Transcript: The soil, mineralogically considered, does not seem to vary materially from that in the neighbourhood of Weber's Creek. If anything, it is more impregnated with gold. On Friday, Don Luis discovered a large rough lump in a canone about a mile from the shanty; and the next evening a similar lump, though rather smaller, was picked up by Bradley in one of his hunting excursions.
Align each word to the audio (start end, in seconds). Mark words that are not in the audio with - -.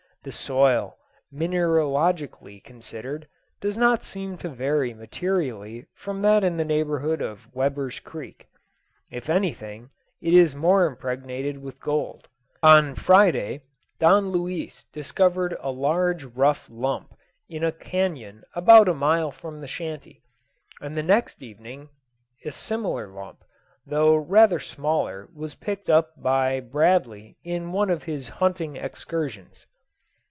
The 0.23 0.31
soil, 0.31 0.99
mineralogically 1.33 2.63
considered, 2.63 3.27
does 3.59 3.75
not 3.75 4.03
seem 4.03 4.37
to 4.45 4.49
vary 4.49 4.93
materially 4.93 5.87
from 5.95 6.21
that 6.21 6.43
in 6.43 6.57
the 6.57 6.63
neighbourhood 6.63 7.23
of 7.23 7.49
Weber's 7.55 7.99
Creek. 7.99 8.47
If 9.09 9.31
anything, 9.31 9.89
it 10.21 10.35
is 10.35 10.53
more 10.53 10.85
impregnated 10.85 11.57
with 11.57 11.79
gold. 11.79 12.27
On 12.61 12.93
Friday, 12.93 13.63
Don 13.97 14.29
Luis 14.29 14.83
discovered 14.93 15.57
a 15.59 15.71
large 15.71 16.25
rough 16.25 16.67
lump 16.69 17.15
in 17.49 17.63
a 17.63 17.71
canone 17.71 18.43
about 18.53 18.87
a 18.87 18.93
mile 18.93 19.31
from 19.31 19.59
the 19.59 19.67
shanty; 19.67 20.21
and 20.79 20.95
the 20.95 21.01
next 21.01 21.41
evening 21.41 21.89
a 22.45 22.51
similar 22.51 23.07
lump, 23.07 23.43
though 23.87 24.15
rather 24.17 24.59
smaller, 24.59 25.27
was 25.33 25.55
picked 25.55 25.89
up 25.89 26.13
by 26.21 26.59
Bradley 26.59 27.37
in 27.43 27.71
one 27.71 27.89
of 27.89 28.03
his 28.03 28.27
hunting 28.27 28.75
excursions. 28.75 29.65